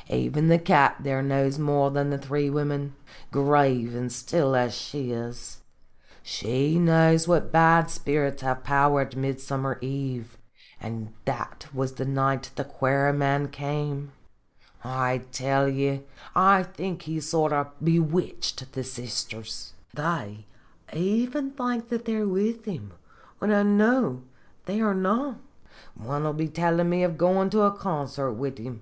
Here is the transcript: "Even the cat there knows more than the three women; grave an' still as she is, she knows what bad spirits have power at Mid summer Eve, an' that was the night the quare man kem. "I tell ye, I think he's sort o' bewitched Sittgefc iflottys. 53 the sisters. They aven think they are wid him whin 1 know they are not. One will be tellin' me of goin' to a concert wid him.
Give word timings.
"Even 0.08 0.48
the 0.48 0.58
cat 0.58 0.96
there 1.00 1.20
knows 1.20 1.58
more 1.58 1.90
than 1.90 2.08
the 2.08 2.16
three 2.16 2.48
women; 2.48 2.94
grave 3.30 3.94
an' 3.94 4.08
still 4.08 4.56
as 4.56 4.72
she 4.72 5.10
is, 5.12 5.58
she 6.22 6.78
knows 6.78 7.28
what 7.28 7.52
bad 7.52 7.90
spirits 7.90 8.40
have 8.40 8.64
power 8.64 9.02
at 9.02 9.16
Mid 9.16 9.38
summer 9.38 9.76
Eve, 9.82 10.38
an' 10.80 11.12
that 11.26 11.66
was 11.74 11.92
the 11.92 12.06
night 12.06 12.52
the 12.56 12.64
quare 12.64 13.12
man 13.12 13.48
kem. 13.48 14.12
"I 14.82 15.24
tell 15.30 15.68
ye, 15.68 16.04
I 16.34 16.62
think 16.62 17.02
he's 17.02 17.28
sort 17.28 17.52
o' 17.52 17.70
bewitched 17.84 18.60
Sittgefc 18.60 18.62
iflottys. 18.62 18.74
53 18.76 18.80
the 18.82 18.88
sisters. 18.88 19.72
They 19.92 20.46
aven 20.90 21.50
think 21.50 21.88
they 21.90 22.16
are 22.16 22.26
wid 22.26 22.64
him 22.64 22.94
whin 23.40 23.50
1 23.50 23.76
know 23.76 24.22
they 24.64 24.80
are 24.80 24.94
not. 24.94 25.36
One 25.94 26.24
will 26.24 26.32
be 26.32 26.48
tellin' 26.48 26.88
me 26.88 27.02
of 27.02 27.18
goin' 27.18 27.50
to 27.50 27.60
a 27.60 27.76
concert 27.76 28.32
wid 28.32 28.56
him. 28.58 28.80